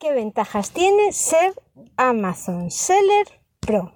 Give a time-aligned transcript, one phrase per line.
[0.00, 1.52] ¿Qué ventajas tiene ser
[1.98, 3.26] Amazon Seller
[3.60, 3.92] Pro?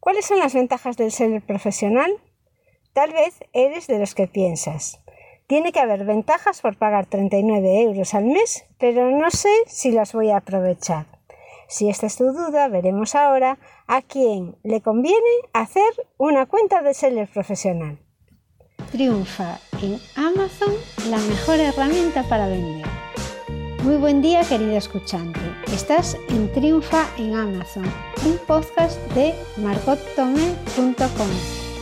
[0.00, 2.10] ¿Cuáles son las ventajas del seller profesional?
[2.92, 4.98] Tal vez eres de los que piensas.
[5.46, 10.12] Tiene que haber ventajas por pagar 39 euros al mes, pero no sé si las
[10.12, 11.06] voy a aprovechar.
[11.68, 15.20] Si esta es tu duda, veremos ahora a quién le conviene
[15.52, 18.00] hacer una cuenta de seller profesional.
[18.90, 20.74] Triunfa en Amazon
[21.08, 22.93] la mejor herramienta para vender.
[23.84, 25.38] Muy buen día querido escuchante.
[25.70, 27.84] Estás en Triunfa en Amazon,
[28.24, 31.28] un podcast de margottome.com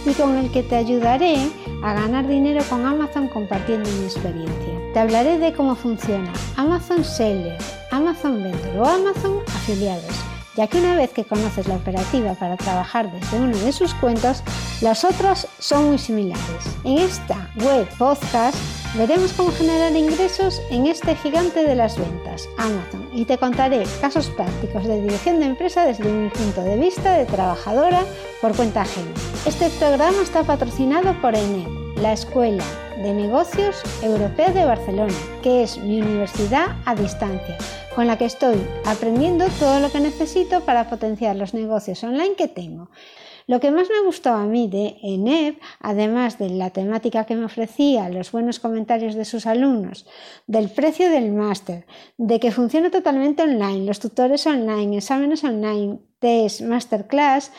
[0.05, 1.37] y con el que te ayudaré
[1.85, 4.81] a ganar dinero con Amazon compartiendo mi experiencia.
[4.93, 7.57] Te hablaré de cómo funciona Amazon Seller,
[7.93, 10.17] Amazon Vendor o Amazon Afiliados,
[10.57, 14.43] ya que una vez que conoces la operativa para trabajar desde uno de sus cuentos,
[14.81, 16.45] las otras son muy similares.
[16.85, 18.57] En esta web podcast
[18.97, 24.29] veremos cómo generar ingresos en este gigante de las ventas, Amazon, y te contaré casos
[24.31, 28.05] prácticos de dirección de empresa desde mi punto de vista de trabajadora
[28.41, 29.13] por cuenta ajena.
[29.47, 32.65] Este programa está patrocinado por ENED, la Escuela
[33.03, 37.59] de Negocios Europea de Barcelona, que es mi universidad a distancia,
[37.97, 42.47] con la que estoy aprendiendo todo lo que necesito para potenciar los negocios online que
[42.47, 42.91] tengo.
[43.49, 47.47] Lo que más me gustó a mí de ENEP, además de la temática que me
[47.47, 50.07] ofrecía, los buenos comentarios de sus alumnos,
[50.47, 51.87] del precio del máster,
[52.19, 57.51] de que funciona totalmente online, los tutores online, exámenes online, test, masterclass,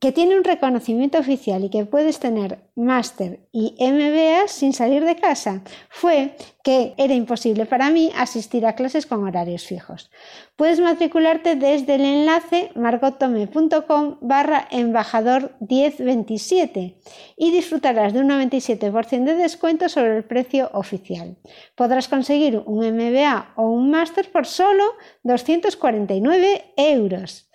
[0.00, 5.16] que tiene un reconocimiento oficial y que puedes tener máster y MBA sin salir de
[5.16, 10.10] casa, fue que era imposible para mí asistir a clases con horarios fijos.
[10.54, 17.00] Puedes matricularte desde el enlace margotome.com barra embajador 1027
[17.36, 21.36] y disfrutarás de un 97% de descuento sobre el precio oficial.
[21.74, 24.84] Podrás conseguir un MBA o un máster por solo
[25.24, 27.47] 249 euros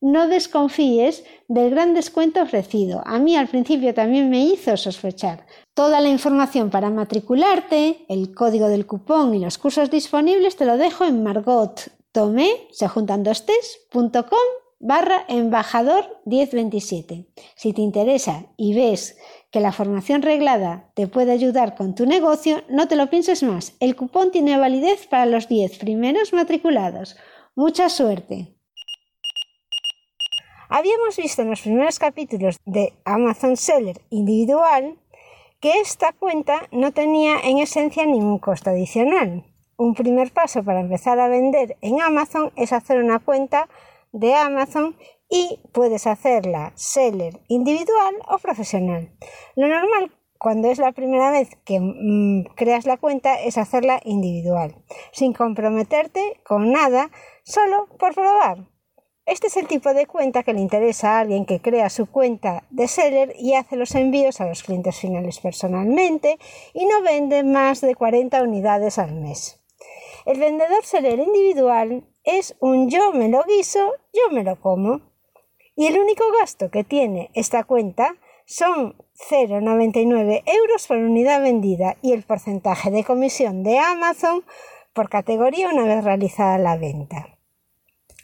[0.00, 3.02] no desconfíes del gran descuento ofrecido.
[3.04, 5.46] A mí al principio también me hizo sospechar.
[5.74, 10.76] Toda la información para matricularte, el código del cupón y los cursos disponibles te lo
[10.76, 12.68] dejo en margottome,
[14.80, 17.26] barra embajador 1027.
[17.56, 19.16] Si te interesa y ves
[19.50, 23.74] que la formación reglada te puede ayudar con tu negocio, no te lo pienses más.
[23.80, 27.16] El cupón tiene validez para los 10 primeros matriculados.
[27.56, 28.57] Mucha suerte.
[30.70, 34.98] Habíamos visto en los primeros capítulos de Amazon Seller individual
[35.60, 39.46] que esta cuenta no tenía en esencia ningún costo adicional.
[39.78, 43.68] Un primer paso para empezar a vender en Amazon es hacer una cuenta
[44.12, 44.94] de Amazon
[45.30, 49.10] y puedes hacerla seller individual o profesional.
[49.56, 54.76] Lo normal cuando es la primera vez que mm, creas la cuenta es hacerla individual,
[55.12, 57.10] sin comprometerte con nada,
[57.42, 58.68] solo por probar.
[59.28, 62.64] Este es el tipo de cuenta que le interesa a alguien que crea su cuenta
[62.70, 66.38] de seller y hace los envíos a los clientes finales personalmente
[66.72, 69.60] y no vende más de 40 unidades al mes.
[70.24, 75.02] El vendedor seller individual es un yo me lo guiso, yo me lo como.
[75.76, 78.16] Y el único gasto que tiene esta cuenta
[78.46, 78.96] son
[79.28, 84.42] 0,99 euros por unidad vendida y el porcentaje de comisión de Amazon
[84.94, 87.37] por categoría una vez realizada la venta.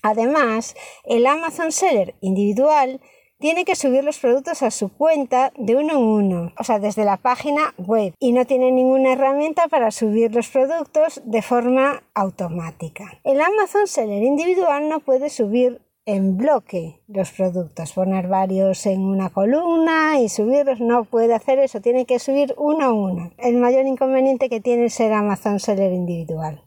[0.04, 3.00] Además, el Amazon Seller individual
[3.38, 7.06] tiene que subir los productos a su cuenta de uno en uno, o sea, desde
[7.06, 13.18] la página web, y no tiene ninguna herramienta para subir los productos de forma automática.
[13.24, 19.30] El Amazon Seller individual no puede subir en bloque los productos, poner varios en una
[19.30, 23.30] columna y subirlos, no puede hacer eso, tiene que subir uno a uno.
[23.38, 26.63] El mayor inconveniente que tiene es ser Amazon Seller individual.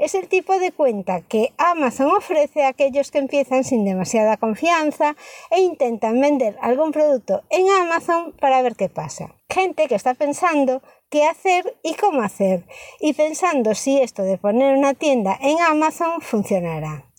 [0.00, 5.14] Es el tipo de cuenta que Amazon ofrece a aquellos que empiezan sin demasiada confianza
[5.50, 9.34] e intentan vender algún producto en Amazon para ver qué pasa.
[9.50, 12.64] Gente que está pensando qué hacer y cómo hacer
[12.98, 17.09] y pensando si esto de poner una tienda en Amazon funcionará.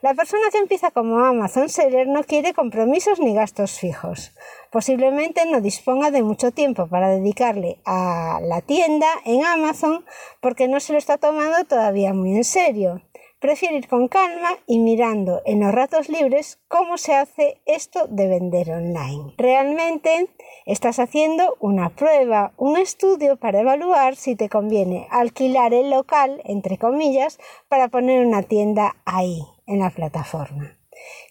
[0.00, 4.32] La persona que empieza como Amazon Seller no quiere compromisos ni gastos fijos.
[4.70, 10.04] Posiblemente no disponga de mucho tiempo para dedicarle a la tienda en Amazon
[10.40, 13.02] porque no se lo está tomando todavía muy en serio.
[13.40, 18.28] Prefiere ir con calma y mirando en los ratos libres cómo se hace esto de
[18.28, 19.34] vender online.
[19.36, 20.28] Realmente
[20.64, 26.78] estás haciendo una prueba, un estudio para evaluar si te conviene alquilar el local, entre
[26.78, 30.76] comillas, para poner una tienda ahí en la plataforma.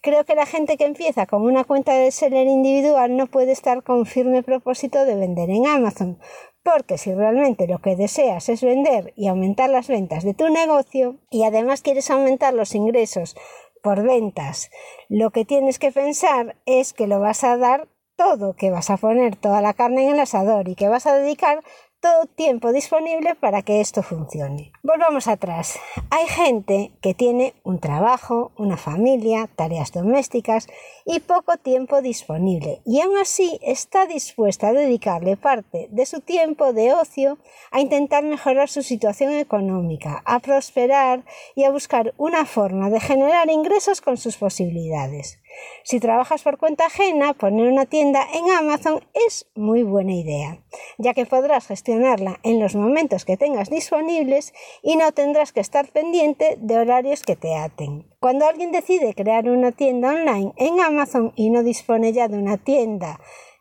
[0.02, 3.84] Creo que la gente que empieza con una cuenta de seller individual no puede estar
[3.84, 6.20] con firme propósito de vender en Amazon,
[6.64, 11.18] porque si realmente lo que deseas es vender y aumentar las ventas de tu negocio
[11.30, 13.36] y además quieres aumentar los ingresos
[13.82, 14.70] por ventas,
[15.10, 17.88] lo que tienes que pensar es que lo vas a dar
[18.18, 21.16] todo, que vas a poner toda la carne en el asador y que vas a
[21.16, 21.64] dedicar
[22.00, 24.72] todo tiempo disponible para que esto funcione.
[24.84, 25.80] Volvamos atrás.
[26.12, 30.68] Hay gente que tiene un trabajo, una familia, tareas domésticas
[31.06, 36.74] y poco tiempo disponible y aún así está dispuesta a dedicarle parte de su tiempo
[36.74, 37.38] de ocio
[37.72, 41.24] a intentar mejorar su situación económica, a prosperar
[41.56, 45.40] y a buscar una forma de generar ingresos con sus posibilidades.
[45.84, 50.60] Si trabajas por cuenta ajena, poner una tienda en Amazon es muy buena idea,
[50.98, 55.88] ya que podrás gestionarla en los momentos que tengas disponibles y no tendrás que estar
[55.90, 58.06] pendiente de horarios que te aten.
[58.20, 62.58] Cuando alguien decide crear una tienda online en Amazon y no dispone ya de una
[62.58, 63.20] tienda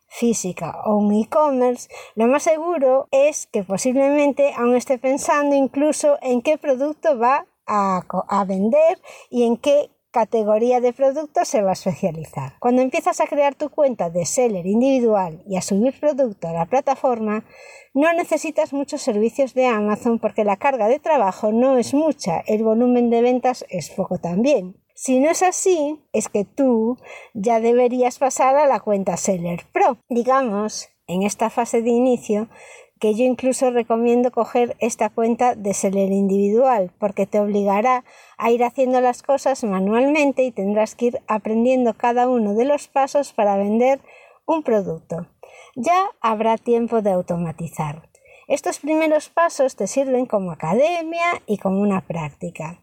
[0.09, 6.43] física o un e-commerce, lo más seguro es que posiblemente aún esté pensando incluso en
[6.43, 8.99] qué producto va a, a vender
[9.31, 12.55] y en qué categoría de productos se va a especializar.
[12.59, 16.65] Cuando empiezas a crear tu cuenta de seller individual y a subir producto a la
[16.65, 17.45] plataforma,
[17.93, 22.65] no necesitas muchos servicios de Amazon porque la carga de trabajo no es mucha, el
[22.65, 24.77] volumen de ventas es poco también.
[24.95, 26.97] Si no es así, es que tú
[27.35, 29.99] ya deberías pasar a la cuenta Seller Pro.
[30.09, 32.49] Digamos, en esta fase de inicio,
[32.99, 38.05] que yo incluso recomiendo coger esta cuenta de seller individual porque te obligará
[38.39, 42.89] a ir haciendo las cosas manualmente y tendrás que ir aprendiendo cada uno de los
[42.89, 44.01] pasos para vender
[44.47, 45.27] un producto.
[45.75, 48.09] Ya habrá tiempo de automatizar.
[48.49, 52.81] Estos primeros pasos te sirven como academia y como una práctica.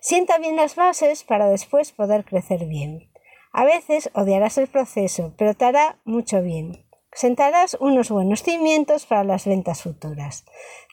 [0.00, 3.10] Sienta bien las bases para después poder crecer bien.
[3.52, 6.84] A veces odiarás el proceso, pero te hará mucho bien.
[7.12, 10.44] Sentarás unos buenos cimientos para las ventas futuras.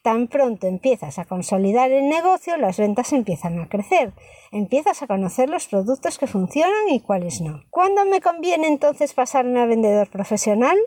[0.03, 4.13] Tan pronto empiezas a consolidar el negocio, las ventas empiezan a crecer.
[4.51, 7.63] Empiezas a conocer los productos que funcionan y cuáles no.
[7.69, 10.77] ¿Cuándo me conviene entonces pasarme a vendedor profesional?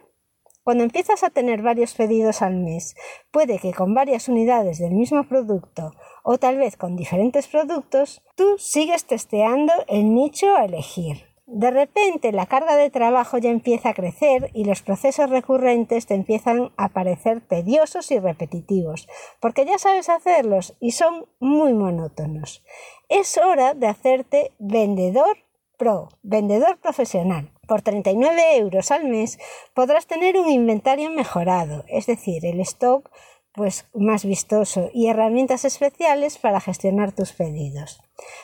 [0.65, 2.95] Cuando empiezas a tener varios pedidos al mes,
[3.31, 5.93] puede que con varias unidades del mismo producto
[6.25, 11.30] o tal vez con diferentes productos, tú sigues testeando el nicho a elegir.
[11.53, 16.15] De repente la carga de trabajo ya empieza a crecer y los procesos recurrentes te
[16.15, 19.09] empiezan a parecer tediosos y repetitivos,
[19.41, 22.63] porque ya sabes hacerlos y son muy monótonos.
[23.09, 25.39] Es hora de hacerte vendedor
[25.77, 27.51] pro, vendedor profesional.
[27.67, 29.41] Por 39 euros al mes
[29.75, 33.11] podrás tener un inventario mejorado, es decir, el stock
[33.55, 38.01] pues más vistoso y herramientas especiales para gestionar tus pedidos.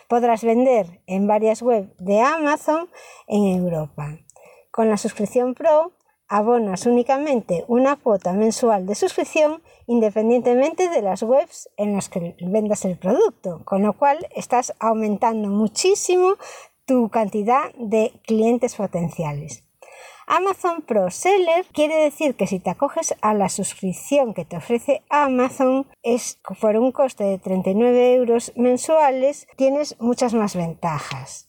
[0.08, 2.88] Podrás vender en varias webs de Amazon
[3.26, 4.19] en Europa.
[4.70, 5.93] Con la suscripción Pro
[6.29, 12.85] abonas únicamente una cuota mensual de suscripción independientemente de las webs en las que vendas
[12.85, 16.35] el producto, con lo cual estás aumentando muchísimo
[16.85, 19.65] tu cantidad de clientes potenciales.
[20.28, 25.05] Amazon Pro Seller quiere decir que si te acoges a la suscripción que te ofrece
[25.08, 31.49] Amazon es por un coste de 39 euros mensuales tienes muchas más ventajas.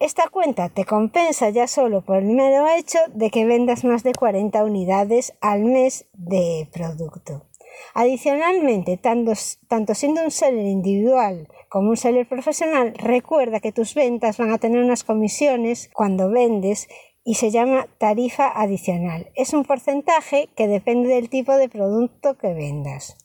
[0.00, 4.12] Esta cuenta te compensa ya solo por el mero hecho de que vendas más de
[4.12, 7.46] 40 unidades al mes de producto.
[7.94, 9.32] Adicionalmente, tanto,
[9.68, 14.58] tanto, siendo un seller individual como un seller profesional, recuerda que tus ventas van a
[14.58, 16.88] tener unas comisiones cuando vendes
[17.24, 19.30] y se llama tarifa adicional.
[19.34, 23.16] Es un porcentaje que depende del tipo de producto que vendas.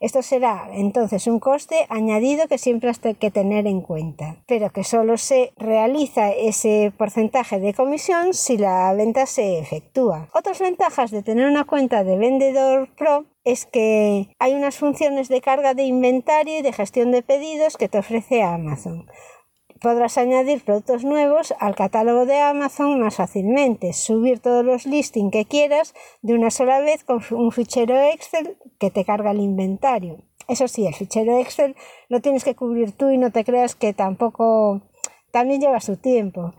[0.00, 4.82] Esto será entonces un coste añadido que siempre has que tener en cuenta, pero que
[4.82, 10.30] solo se realiza ese porcentaje de comisión si la venta se efectúa.
[10.32, 15.42] Otras ventajas de tener una cuenta de vendedor pro es que hay unas funciones de
[15.42, 19.06] carga de inventario y de gestión de pedidos que te ofrece Amazon
[19.80, 25.46] podrás añadir productos nuevos al catálogo de Amazon más fácilmente, subir todos los listings que
[25.46, 30.18] quieras de una sola vez con un fichero Excel que te carga el inventario.
[30.48, 31.76] Eso sí, el fichero Excel
[32.08, 34.82] lo tienes que cubrir tú y no te creas que tampoco
[35.30, 36.54] también lleva su tiempo.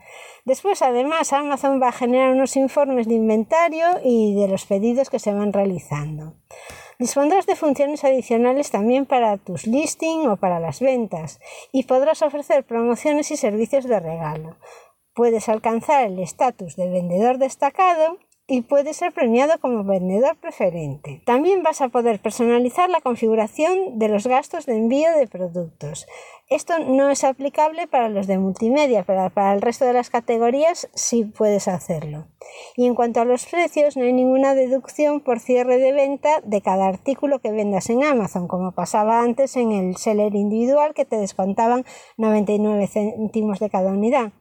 [0.46, 5.20] Después, además, Amazon va a generar unos informes de inventario y de los pedidos que
[5.20, 6.36] se van realizando.
[7.02, 11.40] Dispondrás de funciones adicionales también para tus listings o para las ventas
[11.72, 14.56] y podrás ofrecer promociones y servicios de regalo.
[15.16, 18.20] Puedes alcanzar el estatus de vendedor destacado
[18.52, 21.22] y puedes ser premiado como vendedor preferente.
[21.26, 26.06] También vas a poder personalizar la configuración de los gastos de envío de productos.
[26.50, 30.90] Esto no es aplicable para los de multimedia, pero para el resto de las categorías
[30.94, 32.28] sí puedes hacerlo.
[32.76, 36.62] Y en cuanto a los precios, no hay ninguna deducción por cierre de venta de
[36.62, 41.16] cada artículo que vendas en Amazon, como pasaba antes en el seller individual que te
[41.16, 41.86] descontaban
[42.18, 44.34] 99 céntimos de cada unidad.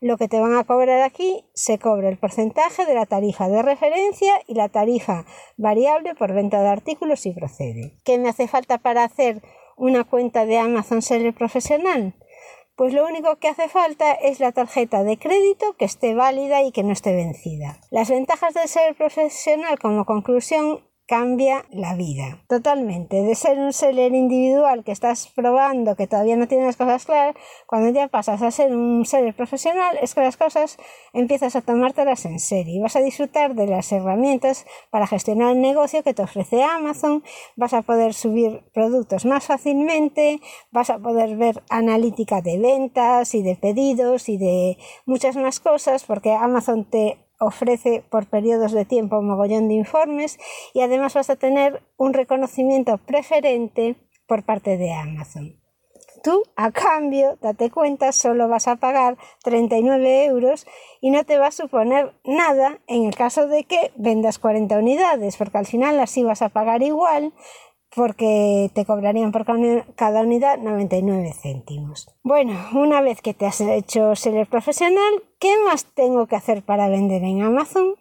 [0.00, 3.62] Lo que te van a cobrar aquí se cobra el porcentaje de la tarifa de
[3.62, 5.24] referencia y la tarifa
[5.56, 7.94] variable por venta de artículos si procede.
[8.04, 9.42] ¿Qué me hace falta para hacer
[9.76, 12.14] una cuenta de Amazon Seller profesional?
[12.76, 16.72] Pues lo único que hace falta es la tarjeta de crédito que esté válida y
[16.72, 17.78] que no esté vencida.
[17.90, 22.42] Las ventajas de ser profesional como conclusión cambia la vida.
[22.48, 23.22] Totalmente.
[23.22, 27.36] De ser un seller individual que estás probando, que todavía no tienes las cosas claras,
[27.66, 30.78] cuando ya pasas a ser un seller profesional, es que las cosas
[31.12, 35.60] empiezas a tomártelas en serio y vas a disfrutar de las herramientas para gestionar el
[35.60, 37.22] negocio que te ofrece Amazon,
[37.54, 40.40] vas a poder subir productos más fácilmente,
[40.72, 46.04] vas a poder ver analítica de ventas y de pedidos y de muchas más cosas
[46.04, 50.38] porque Amazon te ofrece por periodos de tiempo un mogollón de informes
[50.74, 55.60] y además vas a tener un reconocimiento preferente por parte de Amazon.
[56.22, 60.66] Tú, a cambio, date cuenta, solo vas a pagar 39 euros
[61.00, 65.36] y no te va a suponer nada en el caso de que vendas 40 unidades,
[65.36, 67.32] porque al final así vas a pagar igual
[67.94, 69.44] porque te cobrarían por
[69.94, 72.08] cada unidad 99 céntimos.
[72.22, 76.88] Bueno, una vez que te has hecho seller profesional, ¿qué más tengo que hacer para
[76.88, 77.94] vender en Amazon?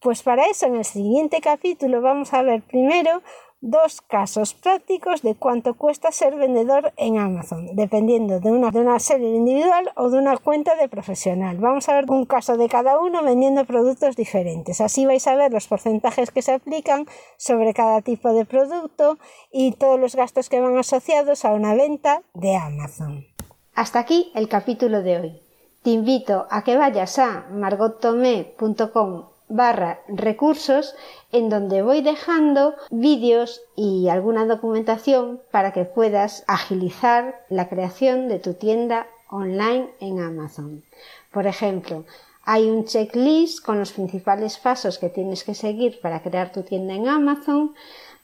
[0.00, 3.22] Pues para eso en el siguiente capítulo vamos a ver primero
[3.60, 8.98] dos casos prácticos de cuánto cuesta ser vendedor en Amazon, dependiendo de una, de una
[8.98, 11.58] serie individual o de una cuenta de profesional.
[11.58, 14.80] Vamos a ver un caso de cada uno vendiendo productos diferentes.
[14.80, 19.18] Así vais a ver los porcentajes que se aplican sobre cada tipo de producto
[19.52, 23.26] y todos los gastos que van asociados a una venta de Amazon.
[23.74, 25.42] Hasta aquí el capítulo de hoy.
[25.82, 30.94] Te invito a que vayas a margottomé.com barra recursos
[31.32, 38.38] en donde voy dejando vídeos y alguna documentación para que puedas agilizar la creación de
[38.38, 40.82] tu tienda online en Amazon.
[41.32, 42.04] Por ejemplo,
[42.44, 46.94] hay un checklist con los principales pasos que tienes que seguir para crear tu tienda
[46.94, 47.74] en Amazon.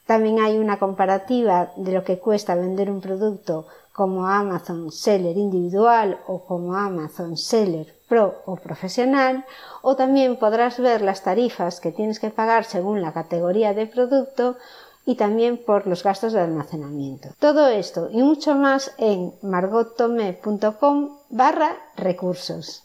[0.07, 6.19] También hay una comparativa de lo que cuesta vender un producto como Amazon Seller individual
[6.27, 9.45] o como Amazon Seller Pro o profesional,
[9.81, 14.57] o también podrás ver las tarifas que tienes que pagar según la categoría de producto
[15.05, 17.29] y también por los gastos de almacenamiento.
[17.39, 22.84] Todo esto y mucho más en margottome.com barra recursos.